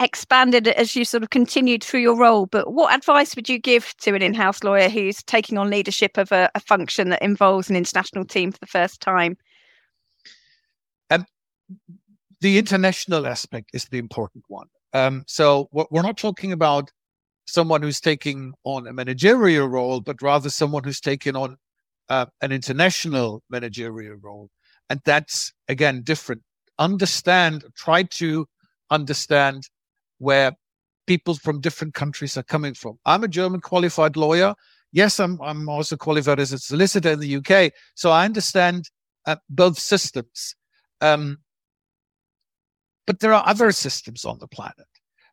expanded 0.01 0.69
as 0.69 0.97
you 0.97 1.05
sort 1.05 1.23
of 1.23 1.31
continued 1.31 1.85
through 1.85 2.01
your 2.01 2.17
role. 2.17 2.47
But 2.47 2.73
what 2.73 2.95
advice 2.95 3.37
would 3.37 3.49
you 3.49 3.59
give 3.59 3.95
to 3.99 4.15
an 4.15 4.23
in 4.23 4.35
house 4.35 4.65
lawyer 4.65 4.89
who's 4.89 5.23
taking 5.23 5.59
on 5.59 5.71
leadership 5.71 6.17
of 6.17 6.33
a, 6.33 6.51
a, 6.55 6.61
function 6.61 7.11
that 7.11 7.23
involves 7.23 7.71
an 7.71 7.77
international 7.77 8.25
team 8.25 8.53
for 8.53 8.59
the 8.59 8.67
first 8.67 9.01
time? 9.01 9.37
Um, 11.11 11.27
the 12.41 12.59
international 12.59 13.27
aspect 13.27 13.71
is 13.73 13.85
the 13.87 13.99
important 13.99 14.45
one. 14.49 14.67
Um, 14.93 15.25
so 15.27 15.69
we're 15.73 16.03
not 16.03 16.19
talking 16.19 16.53
about 16.53 16.91
someone 17.47 17.83
who's 17.83 18.01
taking 18.01 18.55
on 18.65 18.87
a 18.87 18.93
managerial 18.93 19.69
role, 19.69 20.01
but 20.01 20.23
rather 20.23 20.51
someone 20.51 20.85
who's 20.85 21.01
taking 21.01 21.37
on 21.37 21.57
uh, 22.09 22.27
an 22.41 22.53
international 22.53 23.43
managerial 23.51 24.17
role. 24.17 24.51
And 24.91 25.01
that's 25.05 25.53
again 25.69 26.03
different. 26.03 26.43
Understand, 26.79 27.65
try 27.77 28.03
to 28.05 28.47
understand 28.91 29.65
where 30.19 30.53
people 31.07 31.35
from 31.35 31.61
different 31.61 31.95
countries 31.95 32.37
are 32.37 32.43
coming 32.43 32.75
from. 32.75 32.99
I'm 33.05 33.25
a 33.25 33.29
German 33.29 33.61
qualified 33.61 34.17
lawyer. 34.17 34.55
yes, 34.93 35.19
I'm 35.19 35.41
I'm 35.43 35.69
also 35.69 35.97
qualified 35.97 36.41
as 36.41 36.53
a 36.53 36.59
solicitor 36.59 37.11
in 37.13 37.21
the 37.21 37.37
UK, 37.37 37.73
so 37.95 38.11
I 38.11 38.25
understand 38.25 38.91
uh, 39.27 39.37
both 39.49 39.79
systems. 39.79 40.55
Um, 41.01 41.39
but 43.07 43.21
there 43.21 43.33
are 43.33 43.43
other 43.47 43.73
systems 43.73 44.25
on 44.25 44.39
the 44.39 44.47
planet, 44.47 44.87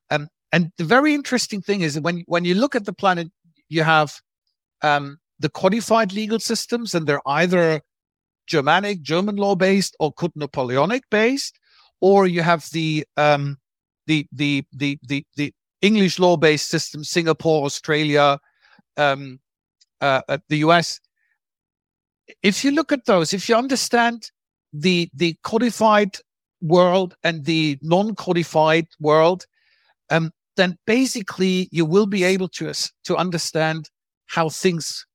um, 0.10 0.28
and 0.52 0.72
the 0.78 0.84
very 0.84 1.14
interesting 1.14 1.62
thing 1.62 1.82
is 1.82 1.94
that 1.94 2.04
when 2.04 2.24
when 2.28 2.46
you 2.46 2.56
look 2.56 2.76
at 2.76 2.86
the 2.86 2.94
planet, 2.94 3.30
you 3.68 3.84
have 3.84 4.20
um, 4.82 5.20
the 5.40 5.50
codified 5.50 6.12
legal 6.14 6.40
systems, 6.40 6.96
and 6.96 7.06
they're 7.06 7.28
either 7.28 7.82
Germanic, 8.48 9.02
German 9.02 9.36
law 9.36 9.56
based, 9.56 9.96
or 10.00 10.12
Code 10.12 10.32
Napoleonic 10.36 11.04
based, 11.12 11.60
or 12.02 12.26
you 12.28 12.42
have 12.42 12.68
the 12.72 13.06
um, 13.18 13.58
the 14.08 14.28
the 14.32 14.64
the 14.74 14.98
the 15.04 15.26
the 15.36 15.54
English 15.82 16.20
law 16.20 16.36
based 16.36 16.68
system, 16.68 17.04
Singapore, 17.04 17.66
Australia, 17.66 18.40
um, 18.98 19.40
uh, 20.02 20.22
the 20.50 20.58
US. 20.58 21.00
If 22.44 22.64
you 22.64 22.72
look 22.72 22.92
at 22.92 23.06
those, 23.06 23.34
if 23.34 23.50
you 23.50 23.56
understand 23.56 24.32
the 24.74 25.10
the 25.14 25.36
codified 25.44 26.18
world 26.62 27.16
and 27.24 27.46
the 27.46 27.78
non-codified 27.82 28.88
world, 29.00 29.46
um, 30.10 30.32
then 30.60 30.78
basically 30.86 31.70
you 31.72 31.86
will 31.86 32.06
be 32.06 32.24
able 32.24 32.50
to 32.50 32.74
to 33.04 33.16
understand 33.16 33.90
how 34.28 34.50
things 34.50 35.06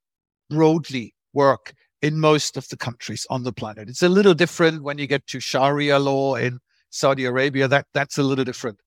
broadly 0.50 1.14
work 1.32 1.74
in 2.02 2.18
most 2.18 2.56
of 2.56 2.68
the 2.68 2.76
countries 2.76 3.26
on 3.30 3.42
the 3.42 3.52
planet. 3.52 3.88
It's 3.88 4.02
a 4.02 4.08
little 4.08 4.34
different 4.34 4.82
when 4.82 4.98
you 4.98 5.06
get 5.06 5.26
to 5.28 5.40
Sharia 5.40 5.98
law 5.98 6.36
in 6.36 6.58
Saudi 6.90 7.24
Arabia. 7.26 7.68
That 7.68 7.86
that's 7.92 8.18
a 8.18 8.22
little 8.22 8.44
different. 8.44 8.78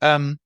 Um, 0.00 0.38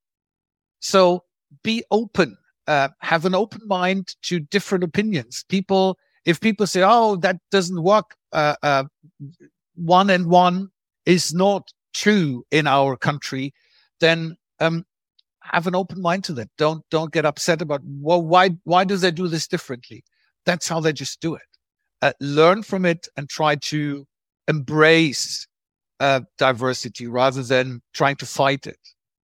so 0.80 1.22
be 1.62 1.84
open, 1.90 2.36
uh, 2.66 2.88
have 3.00 3.24
an 3.24 3.34
open 3.34 3.60
mind 3.66 4.16
to 4.22 4.40
different 4.40 4.84
opinions. 4.84 5.44
People, 5.48 5.96
if 6.24 6.40
people 6.40 6.66
say, 6.66 6.82
"Oh, 6.84 7.16
that 7.16 7.36
doesn't 7.50 7.82
work," 7.82 8.16
uh, 8.32 8.56
uh, 8.62 8.84
one 9.76 10.10
and 10.10 10.26
one 10.26 10.68
is 11.06 11.32
not 11.32 11.72
true 11.92 12.44
in 12.50 12.66
our 12.66 12.96
country, 12.96 13.54
then 14.00 14.36
um, 14.60 14.84
have 15.44 15.66
an 15.66 15.74
open 15.74 16.00
mind 16.00 16.24
to 16.24 16.32
that. 16.34 16.48
Don't 16.58 16.82
don't 16.90 17.12
get 17.12 17.24
upset 17.24 17.62
about 17.62 17.82
well, 17.84 18.22
why 18.22 18.50
why 18.64 18.84
do 18.84 18.96
they 18.96 19.10
do 19.10 19.28
this 19.28 19.46
differently? 19.46 20.04
That's 20.46 20.68
how 20.68 20.80
they 20.80 20.92
just 20.92 21.20
do 21.20 21.34
it. 21.34 21.42
Uh, 22.02 22.12
learn 22.20 22.62
from 22.62 22.84
it 22.84 23.08
and 23.16 23.28
try 23.28 23.56
to 23.56 24.06
embrace 24.48 25.46
uh, 26.00 26.20
diversity 26.38 27.06
rather 27.06 27.42
than 27.42 27.80
trying 27.92 28.16
to 28.16 28.26
fight 28.26 28.66
it. 28.66 28.78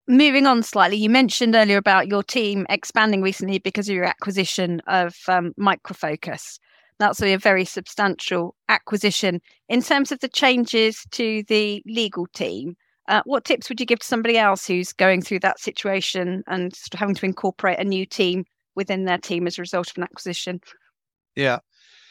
Moving 0.09 0.47
on 0.47 0.63
slightly, 0.63 0.97
you 0.97 1.11
mentioned 1.11 1.55
earlier 1.55 1.77
about 1.77 2.09
your 2.09 2.23
team 2.23 2.67
expanding 2.69 3.23
recently 3.23 3.59
because 3.59 3.89
of 3.89 3.95
your 3.95 4.05
acquisition 4.05 4.81
of 4.87 5.15
um, 5.29 5.53
Micro 5.57 5.95
Focus. 5.95 6.59
That's 6.99 7.23
a 7.23 7.37
very 7.37 7.65
substantial 7.65 8.57
acquisition. 8.69 9.41
In 9.69 9.83
terms 9.83 10.11
of 10.11 10.21
the 10.21 10.29
changes 10.29 11.05
to 11.13 11.43
the 11.49 11.83
legal 11.87 12.27
team, 12.35 12.77
uh, 13.11 13.23
what 13.27 13.45
tips 13.45 13.69
would 13.69 13.81
you 13.81 13.87
give 13.87 13.99
to 13.99 14.07
somebody 14.07 14.39
else 14.39 14.67
who's 14.67 14.93
going 14.93 15.21
through 15.21 15.41
that 15.41 15.59
situation 15.59 16.45
and 16.47 16.73
having 16.95 17.15
to 17.17 17.27
incorporate 17.27 17.79
a 17.79 17.85
new 17.85 18.07
team 18.07 18.45
within 18.77 19.05
their 19.05 19.19
team 19.19 19.47
as 19.47 19.59
a 19.59 19.63
result 19.63 19.91
of 19.91 19.97
an 19.97 20.05
acquisition? 20.05 20.61
Yeah. 21.35 21.59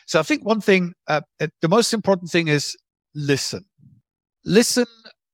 So 0.06 0.20
I 0.20 0.24
think 0.24 0.46
one 0.46 0.60
thing, 0.60 0.94
uh, 1.08 1.22
the 1.40 1.70
most 1.70 1.94
important 1.94 2.30
thing 2.30 2.50
is 2.50 2.76
listen. 3.16 3.66
Listen 4.44 4.88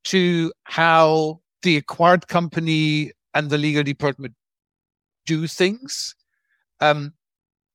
to 0.06 0.54
how 0.66 1.40
the 1.64 1.78
acquired 1.78 2.28
company 2.28 3.12
and 3.34 3.50
the 3.50 3.58
legal 3.58 3.84
department 3.84 4.36
do 5.26 5.48
things. 5.48 6.16
Um, 6.80 7.14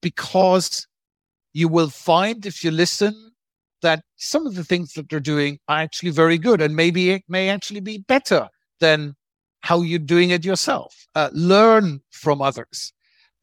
because 0.01 0.87
you 1.53 1.69
will 1.69 1.91
find 1.91 2.47
if 2.47 2.63
you 2.63 2.71
listen 2.71 3.30
that 3.83 4.03
some 4.17 4.47
of 4.47 4.55
the 4.55 4.65
things 4.65 4.93
that 4.95 5.09
they're 5.09 5.21
doing 5.21 5.59
are 5.69 5.79
actually 5.79 6.11
very 6.11 6.39
good 6.39 6.61
and 6.61 6.77
maybe 6.77 7.11
it 7.11 7.23
may 7.29 7.49
actually 7.49 7.81
be 7.81 7.99
better 7.99 8.49
than 8.81 9.15
how 9.63 9.83
you're 9.83 9.99
doing 9.99 10.31
it 10.31 10.45
yourself. 10.45 11.07
Uh, 11.15 11.31
learn 11.33 12.01
from 12.11 12.41
others 12.41 12.93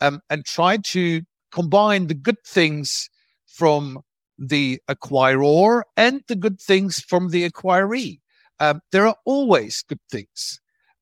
um, 0.01 0.21
and 0.29 0.45
try 0.45 0.77
to 0.77 1.21
combine 1.51 2.07
the 2.07 2.13
good 2.13 2.37
things 2.45 3.09
from 3.45 3.99
the 4.37 4.79
acquirer 4.89 5.81
and 5.95 6.21
the 6.27 6.35
good 6.35 6.59
things 6.59 6.99
from 6.99 7.29
the 7.29 7.49
acquiree. 7.49 8.19
Um, 8.59 8.81
there 8.91 9.07
are 9.07 9.15
always 9.25 9.83
good 9.87 9.99
things. 10.11 10.59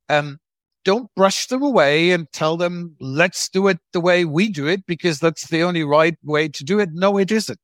Um, 0.09 0.39
don't 0.83 1.09
brush 1.15 1.47
them 1.47 1.63
away 1.63 2.11
and 2.11 2.31
tell 2.31 2.57
them, 2.57 2.95
let's 2.99 3.49
do 3.49 3.67
it 3.67 3.79
the 3.91 3.99
way 3.99 4.23
we 4.23 4.49
do 4.49 4.67
it 4.67 4.85
because 4.85 5.19
that's 5.19 5.47
the 5.47 5.63
only 5.63 5.83
right 5.83 6.15
way 6.23 6.47
to 6.47 6.63
do 6.63 6.79
it. 6.79 6.89
No, 6.93 7.17
it 7.17 7.31
isn't. 7.31 7.59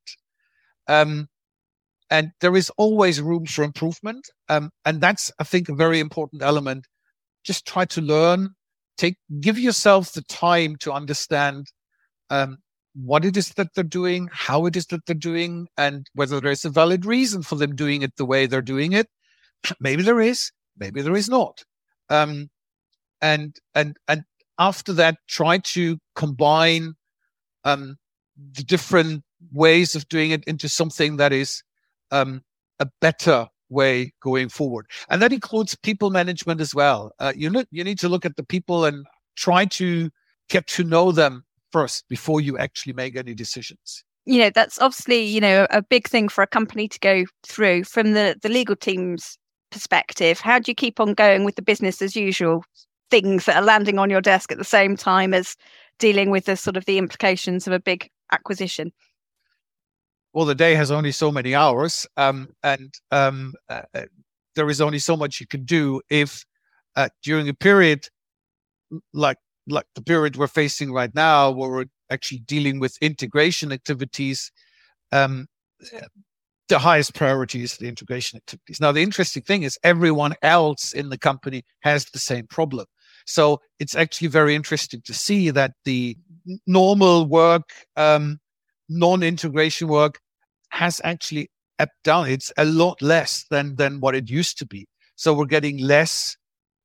Um, 0.88 1.28
and 2.12 2.32
there 2.42 2.56
is 2.58 2.70
always 2.78 3.22
room 3.22 3.46
for 3.46 3.64
improvement. 3.64 4.30
Um, 4.50 4.70
and 4.86 5.00
that's, 5.00 5.32
I 5.40 5.46
think, 5.46 5.70
a 5.70 5.74
very 5.74 6.00
important 6.00 6.44
element. 6.44 6.86
Just 7.44 7.66
try 7.66 7.86
to 7.86 8.02
learn, 8.02 8.50
take, 8.98 9.16
give 9.40 9.58
yourself 9.58 10.12
the 10.12 10.22
time 10.24 10.76
to 10.82 10.92
understand, 10.92 11.68
um, 12.30 12.58
what 12.94 13.24
it 13.24 13.38
is 13.38 13.50
that 13.52 13.70
they're 13.74 13.84
doing, 13.86 14.30
how 14.34 14.66
it 14.66 14.76
is 14.76 14.86
that 14.88 15.06
they're 15.06 15.16
doing, 15.16 15.68
and 15.78 16.08
whether 16.14 16.42
there's 16.42 16.66
a 16.66 16.70
valid 16.70 17.06
reason 17.06 17.42
for 17.42 17.56
them 17.56 17.74
doing 17.74 18.02
it 18.02 18.18
the 18.18 18.26
way 18.26 18.46
they're 18.46 18.62
doing 18.62 18.92
it. 18.92 19.08
Maybe 19.80 20.04
there 20.04 20.20
is, 20.20 20.52
maybe 20.78 21.02
there 21.02 21.16
is 21.16 21.30
not. 21.30 21.64
Um, 22.10 22.50
and 23.22 23.56
and 23.76 23.98
and 24.08 24.24
after 24.60 24.94
that, 24.94 25.18
try 25.28 25.60
to 25.60 25.98
combine 26.16 26.96
um, 27.64 27.96
the 28.36 28.64
different 28.64 29.24
ways 29.52 29.96
of 29.96 30.08
doing 30.10 30.32
it 30.32 30.44
into 30.46 30.68
something 30.68 31.18
that 31.18 31.32
is 31.32 31.64
um, 32.12 32.42
a 32.80 32.88
better 33.00 33.48
way 33.70 34.14
going 34.22 34.50
forward, 34.50 34.86
and 35.10 35.22
that 35.22 35.34
includes 35.34 35.76
people 35.76 36.10
management 36.10 36.62
as 36.62 36.76
well. 36.76 37.12
Uh, 37.20 37.34
you 37.36 37.50
know, 37.50 37.64
you 37.72 37.84
need 37.84 38.00
to 38.00 38.10
look 38.10 38.26
at 38.26 38.36
the 38.36 38.44
people 38.44 38.86
and 38.86 39.06
try 39.36 39.66
to 39.66 40.10
get 40.50 40.68
to 40.68 40.84
know 40.84 41.12
them 41.12 41.44
first 41.72 42.06
before 42.10 42.42
you 42.42 42.58
actually 42.58 42.94
make 42.94 43.16
any 43.16 43.34
decisions. 43.34 44.04
You 44.26 44.40
know 44.40 44.50
that's 44.52 44.80
obviously 44.80 45.24
you 45.24 45.42
know 45.42 45.66
a 45.72 45.82
big 45.82 46.08
thing 46.08 46.30
for 46.30 46.44
a 46.44 46.48
company 46.48 46.88
to 46.88 47.00
go 47.00 47.26
through 47.48 47.86
from 47.86 48.12
the 48.12 48.36
the 48.42 48.50
legal 48.50 48.76
team's 48.76 49.38
perspective. 49.72 50.40
How 50.40 50.60
do 50.60 50.70
you 50.70 50.76
keep 50.76 51.00
on 51.00 51.14
going 51.14 51.44
with 51.44 51.56
the 51.56 51.62
business 51.62 52.02
as 52.02 52.16
usual 52.16 52.64
things 53.10 53.46
that 53.46 53.56
are 53.56 53.64
landing 53.64 53.98
on 53.98 54.10
your 54.10 54.22
desk 54.22 54.52
at 54.52 54.58
the 54.58 54.64
same 54.64 54.96
time 54.96 55.34
as 55.34 55.56
dealing 56.00 56.30
with 56.30 56.46
the 56.46 56.56
sort 56.56 56.78
of 56.78 56.86
the 56.86 56.98
implications 56.98 57.68
of 57.68 57.74
a 57.74 57.80
big 57.80 58.10
acquisition 58.32 58.92
well 60.34 60.46
the 60.46 60.56
day 60.56 60.76
has 60.76 60.92
only 60.92 61.12
so 61.12 61.32
many 61.32 61.56
hours 61.56 62.08
um, 62.18 62.50
and 62.64 62.94
um, 63.12 63.54
uh, 63.70 63.82
uh 63.94 64.06
there 64.56 64.70
is 64.70 64.82
only 64.82 65.00
so 65.00 65.16
much 65.16 65.40
you 65.40 65.48
can 65.48 65.64
do 65.64 66.02
if 66.10 66.44
uh, 66.96 67.08
during 67.24 67.48
a 67.48 67.54
period 67.54 68.08
like 69.14 69.38
like 69.68 69.86
the 69.96 70.02
period 70.02 70.38
we're 70.38 70.48
facing 70.48 70.92
right 70.92 71.14
now, 71.14 71.52
where 71.52 71.70
we're 71.70 71.86
actually 72.10 72.40
dealing 72.40 72.80
with 72.80 72.98
integration 73.02 73.72
activities, 73.72 74.52
um, 75.12 75.48
the 76.68 76.80
highest 76.80 77.14
priority 77.14 77.64
is 77.64 77.78
the 77.78 77.88
integration 77.88 78.38
activities. 78.38 78.80
Now, 78.80 78.92
the 78.92 79.02
interesting 79.02 79.44
thing 79.44 79.64
is 79.64 79.78
everyone 79.84 80.34
else 80.42 80.94
in 80.94 81.10
the 81.10 81.18
company 81.18 81.64
has 81.82 82.06
the 82.06 82.20
same 82.20 82.48
problem. 82.48 82.86
So 83.26 83.62
it's 83.80 83.96
actually 83.96 84.30
very 84.30 84.56
interesting 84.56 85.02
to 85.06 85.14
see 85.14 85.52
that 85.52 85.74
the 85.86 86.18
normal 86.66 87.28
work, 87.28 87.70
um, 87.96 88.40
non-integration 88.92 89.88
work 89.88 90.20
has 90.70 91.02
actually 91.04 91.50
ebbed 91.80 91.92
down. 92.04 92.30
It's 92.30 92.52
a 92.58 92.66
lot 92.66 93.02
less 93.02 93.46
than, 93.50 93.76
than 93.76 94.00
what 94.00 94.16
it 94.16 94.30
used 94.30 94.58
to 94.60 94.66
be. 94.66 94.88
So 95.16 95.34
we're 95.34 95.46
getting 95.46 95.78
less 95.80 96.36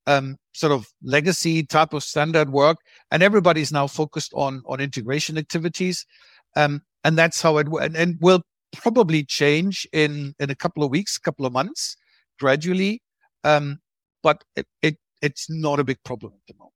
um, 0.06 0.36
sort 0.52 0.72
of 0.72 0.86
legacy 1.02 1.64
type 1.64 1.92
of 1.92 2.02
standard 2.02 2.50
work, 2.50 2.78
and 3.10 3.22
everybody's 3.22 3.72
now 3.72 3.86
focused 3.86 4.32
on 4.34 4.62
on 4.66 4.80
integration 4.80 5.36
activities, 5.36 6.06
um, 6.54 6.82
and 7.04 7.18
that's 7.18 7.42
how 7.42 7.58
it 7.58 7.66
and, 7.68 7.96
and 7.96 8.16
will 8.20 8.42
probably 8.72 9.24
change 9.24 9.86
in 9.92 10.34
in 10.38 10.50
a 10.50 10.54
couple 10.54 10.82
of 10.84 10.90
weeks, 10.90 11.18
couple 11.18 11.46
of 11.46 11.52
months, 11.52 11.96
gradually, 12.38 13.02
um, 13.44 13.78
but 14.22 14.44
it, 14.54 14.66
it 14.82 14.96
it's 15.22 15.50
not 15.50 15.80
a 15.80 15.84
big 15.84 15.98
problem 16.04 16.32
at 16.34 16.46
the 16.46 16.54
moment. 16.58 16.72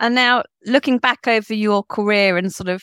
And 0.00 0.14
now, 0.14 0.42
looking 0.66 0.98
back 0.98 1.28
over 1.28 1.54
your 1.54 1.84
career 1.84 2.36
and 2.36 2.52
sort 2.52 2.68
of, 2.68 2.82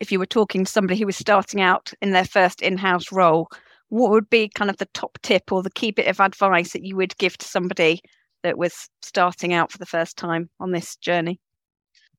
if 0.00 0.10
you 0.12 0.18
were 0.18 0.26
talking 0.26 0.64
to 0.64 0.70
somebody 0.70 0.98
who 0.98 1.06
was 1.06 1.16
starting 1.16 1.60
out 1.60 1.92
in 2.02 2.10
their 2.10 2.24
first 2.24 2.62
in-house 2.62 3.12
role, 3.12 3.48
what 3.88 4.10
would 4.10 4.28
be 4.28 4.48
kind 4.48 4.70
of 4.70 4.78
the 4.78 4.88
top 4.94 5.18
tip 5.22 5.52
or 5.52 5.62
the 5.62 5.70
key 5.70 5.90
bit 5.90 6.08
of 6.08 6.20
advice 6.20 6.72
that 6.72 6.84
you 6.84 6.96
would 6.96 7.16
give 7.18 7.38
to 7.38 7.46
somebody 7.46 8.00
that 8.42 8.58
was 8.58 8.88
starting 9.02 9.52
out 9.52 9.70
for 9.70 9.78
the 9.78 9.86
first 9.86 10.16
time 10.16 10.50
on 10.60 10.72
this 10.72 10.96
journey? 10.96 11.40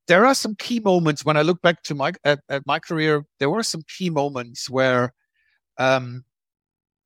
There 0.08 0.26
are 0.26 0.36
some 0.36 0.56
key 0.56 0.80
moments 0.80 1.26
when 1.26 1.36
I 1.36 1.42
look 1.42 1.62
back 1.62 1.82
to 1.84 1.96
my 1.96 2.14
at, 2.24 2.40
at 2.48 2.66
my 2.66 2.80
career. 2.80 3.26
There 3.40 3.50
were 3.50 3.64
some 3.64 3.82
key 3.98 4.10
moments 4.10 4.70
where, 4.70 5.14
um, 5.78 6.24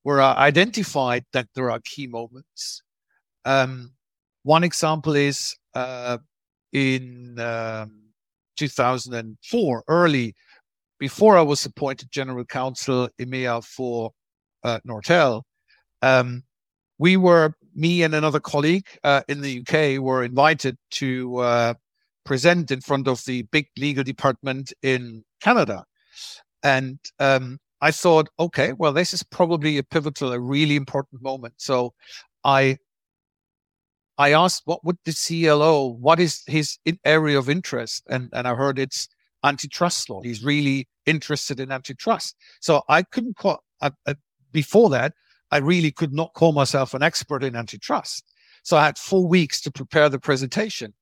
where 0.03 0.21
I 0.21 0.33
identified 0.35 1.25
that 1.31 1.47
there 1.55 1.71
are 1.71 1.79
key 1.85 2.07
moments. 2.07 2.83
Um, 3.45 3.93
one 4.43 4.63
example 4.63 5.15
is 5.15 5.55
uh, 5.73 6.17
in 6.73 7.39
um, 7.39 8.01
2004, 8.57 9.83
early 9.87 10.35
before 10.99 11.37
I 11.37 11.41
was 11.41 11.65
appointed 11.65 12.11
general 12.11 12.45
counsel 12.45 13.09
EMEA 13.19 13.63
for 13.63 14.11
uh, 14.63 14.79
Nortel, 14.87 15.43
um, 16.01 16.43
we 16.97 17.17
were, 17.17 17.53
me 17.73 18.03
and 18.03 18.13
another 18.13 18.39
colleague 18.39 18.87
uh, 19.03 19.21
in 19.27 19.41
the 19.41 19.61
UK 19.61 20.01
were 20.01 20.23
invited 20.23 20.77
to 20.91 21.37
uh, 21.37 21.73
present 22.25 22.71
in 22.71 22.81
front 22.81 23.07
of 23.07 23.23
the 23.25 23.43
big 23.43 23.67
legal 23.77 24.03
department 24.03 24.73
in 24.83 25.23
Canada. 25.41 25.85
And 26.61 26.99
um, 27.19 27.57
I 27.81 27.91
thought, 27.91 28.27
okay, 28.37 28.73
well, 28.73 28.91
this 28.91 29.13
is 29.13 29.23
probably 29.23 29.77
a 29.77 29.83
pivotal, 29.83 30.33
a 30.33 30.39
really 30.39 30.75
important 30.75 31.21
moment. 31.21 31.53
So 31.57 31.93
I 32.43 32.77
I 34.17 34.33
asked 34.33 34.63
what 34.65 34.83
would 34.83 34.97
the 35.05 35.13
CLO, 35.13 35.87
what 35.87 36.19
is 36.19 36.43
his 36.45 36.77
area 37.05 37.39
of 37.39 37.49
interest? 37.49 38.03
And, 38.09 38.29
and 38.33 38.49
I 38.49 38.53
heard 38.53 38.77
it's 38.77 39.07
antitrust 39.43 40.09
law. 40.09 40.21
He's 40.21 40.43
really 40.43 40.87
interested 41.05 41.59
in 41.59 41.71
antitrust. 41.71 42.35
So 42.61 42.83
I 42.89 43.03
couldn't 43.03 43.37
call, 43.37 43.63
uh, 43.81 43.91
uh, 44.05 44.15
before 44.51 44.89
that, 44.91 45.13
I 45.51 45.57
really 45.57 45.91
could 45.91 46.13
not 46.13 46.33
call 46.33 46.51
myself 46.51 46.93
an 46.93 47.03
expert 47.03 47.43
in 47.43 47.55
antitrust. 47.55 48.23
So 48.63 48.77
I 48.77 48.85
had 48.85 48.97
four 48.97 49.27
weeks 49.27 49.61
to 49.61 49.71
prepare 49.71 50.09
the 50.09 50.19
presentation. 50.19 50.93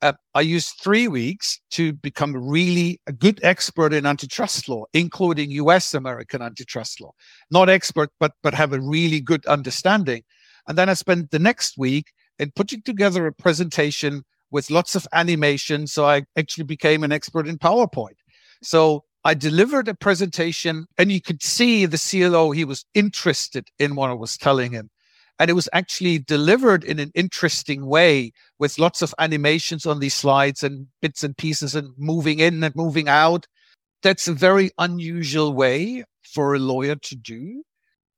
Uh, 0.00 0.14
I 0.34 0.40
used 0.40 0.80
three 0.82 1.06
weeks 1.06 1.60
to 1.70 1.92
become 1.92 2.34
really 2.34 3.00
a 3.06 3.12
good 3.12 3.38
expert 3.42 3.92
in 3.92 4.04
antitrust 4.04 4.68
law, 4.68 4.84
including 4.92 5.50
US 5.52 5.94
American 5.94 6.42
antitrust 6.42 7.00
law. 7.00 7.12
Not 7.50 7.68
expert, 7.68 8.10
but, 8.18 8.32
but 8.42 8.54
have 8.54 8.72
a 8.72 8.80
really 8.80 9.20
good 9.20 9.46
understanding. 9.46 10.24
And 10.66 10.76
then 10.76 10.88
I 10.88 10.94
spent 10.94 11.30
the 11.30 11.38
next 11.38 11.78
week 11.78 12.12
in 12.38 12.50
putting 12.56 12.82
together 12.82 13.26
a 13.26 13.32
presentation 13.32 14.24
with 14.52 14.70
lots 14.70 14.94
of 14.94 15.08
animation. 15.12 15.88
So 15.88 16.06
I 16.06 16.22
actually 16.36 16.64
became 16.64 17.02
an 17.02 17.10
expert 17.10 17.48
in 17.48 17.58
PowerPoint. 17.58 18.16
So 18.62 19.04
I 19.24 19.34
delivered 19.34 19.88
a 19.88 19.94
presentation 19.94 20.86
and 20.98 21.10
you 21.10 21.20
could 21.20 21.42
see 21.42 21.86
the 21.86 21.98
CLO, 21.98 22.52
he 22.52 22.64
was 22.64 22.84
interested 22.94 23.68
in 23.80 23.96
what 23.96 24.10
I 24.10 24.14
was 24.14 24.36
telling 24.36 24.70
him. 24.70 24.90
And 25.38 25.50
it 25.50 25.54
was 25.54 25.68
actually 25.72 26.18
delivered 26.18 26.84
in 26.84 27.00
an 27.00 27.10
interesting 27.14 27.86
way 27.86 28.32
with 28.58 28.78
lots 28.78 29.02
of 29.02 29.14
animations 29.18 29.86
on 29.86 29.98
these 29.98 30.14
slides 30.14 30.62
and 30.62 30.86
bits 31.00 31.24
and 31.24 31.36
pieces 31.36 31.74
and 31.74 31.88
moving 31.96 32.38
in 32.38 32.62
and 32.62 32.76
moving 32.76 33.08
out. 33.08 33.46
That's 34.02 34.28
a 34.28 34.34
very 34.34 34.70
unusual 34.78 35.52
way 35.54 36.04
for 36.22 36.54
a 36.54 36.58
lawyer 36.58 36.96
to 36.96 37.16
do. 37.16 37.64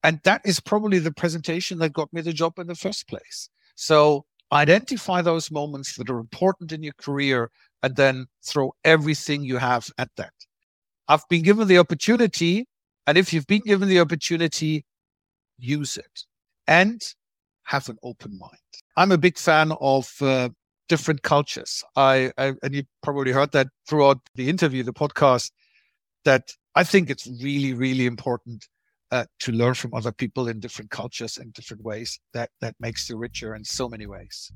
And 0.02 0.20
that 0.24 0.42
is 0.44 0.60
probably 0.60 0.98
the 0.98 1.12
presentation 1.12 1.78
that 1.78 1.92
got 1.92 2.12
me 2.12 2.20
the 2.20 2.32
job 2.32 2.58
in 2.58 2.66
the 2.66 2.74
first 2.74 3.08
place. 3.08 3.48
So 3.76 4.26
identify 4.52 5.22
those 5.22 5.50
moments 5.50 5.96
that 5.96 6.10
are 6.10 6.18
important 6.18 6.72
in 6.72 6.82
your 6.82 6.94
career 6.98 7.50
and 7.82 7.96
then 7.96 8.26
throw 8.44 8.72
everything 8.84 9.42
you 9.42 9.58
have 9.58 9.88
at 9.98 10.10
that. 10.16 10.32
I've 11.08 11.28
been 11.28 11.42
given 11.42 11.68
the 11.68 11.78
opportunity. 11.78 12.66
And 13.06 13.18
if 13.18 13.32
you've 13.32 13.46
been 13.46 13.62
given 13.64 13.88
the 13.88 14.00
opportunity, 14.00 14.84
use 15.58 15.96
it 15.96 16.24
and 16.66 17.00
have 17.64 17.88
an 17.88 17.98
open 18.02 18.38
mind. 18.38 18.58
I'm 18.96 19.12
a 19.12 19.18
big 19.18 19.38
fan 19.38 19.72
of 19.80 20.10
uh, 20.20 20.48
different 20.88 21.22
cultures. 21.22 21.82
I, 21.96 22.32
I, 22.38 22.54
and 22.62 22.74
you 22.74 22.84
probably 23.02 23.32
heard 23.32 23.52
that 23.52 23.68
throughout 23.88 24.18
the 24.34 24.48
interview, 24.48 24.82
the 24.82 24.92
podcast, 24.92 25.50
that 26.24 26.52
I 26.74 26.84
think 26.84 27.10
it's 27.10 27.26
really, 27.42 27.74
really 27.74 28.06
important 28.06 28.66
uh, 29.11 29.25
to 29.40 29.52
learn 29.52 29.75
from 29.75 29.94
other 29.94 30.12
people 30.12 30.49
in 30.49 30.61
different 30.61 30.90
cultures 30.90 31.38
and 31.38 31.52
different 31.52 31.82
ways 31.82 32.20
that 32.32 32.50
that 32.61 32.75
makes 32.80 33.08
you 33.08 33.16
richer 33.16 33.54
in 33.54 33.64
so 33.64 33.88
many 33.88 34.06
ways 34.06 34.52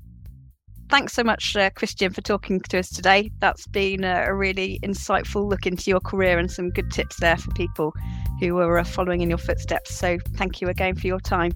thanks 0.89 1.13
so 1.13 1.23
much 1.23 1.55
uh, 1.55 1.69
christian 1.71 2.11
for 2.11 2.21
talking 2.21 2.59
to 2.59 2.79
us 2.79 2.89
today 2.89 3.29
that's 3.39 3.67
been 3.67 4.03
a, 4.03 4.23
a, 4.25 4.33
really 4.33 4.79
insightful 4.83 5.47
look 5.47 5.65
into 5.65 5.89
your 5.89 5.99
career 5.99 6.39
and 6.39 6.51
some 6.51 6.69
good 6.69 6.91
tips 6.91 7.19
there 7.19 7.37
for 7.37 7.51
people 7.51 7.93
who 8.39 8.57
are 8.57 8.79
uh, 8.79 8.83
following 8.83 9.21
in 9.21 9.29
your 9.29 9.37
footsteps 9.37 9.95
so 9.95 10.17
thank 10.35 10.61
you 10.61 10.67
again 10.67 10.95
for 10.95 11.07
your 11.07 11.19
time 11.19 11.51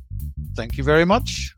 thank 0.56 0.78
you 0.78 0.84
very 0.84 1.06
much 1.06 1.54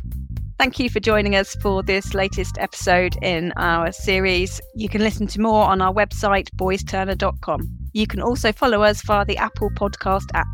Thank 0.57 0.79
you 0.79 0.89
for 0.89 1.01
joining 1.01 1.35
us 1.35 1.53
for 1.55 1.83
this 1.83 2.13
latest 2.13 2.57
episode 2.59 3.17
in 3.21 3.51
our 3.57 3.91
series. 3.91 4.61
You 4.73 4.87
can 4.87 5.01
listen 5.01 5.27
to 5.27 5.41
more 5.41 5.65
on 5.65 5.81
our 5.81 5.93
website, 5.93 6.47
boyesturner.com. 6.55 7.77
You 7.91 8.07
can 8.07 8.21
also 8.21 8.53
follow 8.53 8.81
us 8.81 9.01
via 9.01 9.25
the 9.25 9.37
Apple 9.37 9.69
Podcast 9.71 10.27
app. 10.33 10.47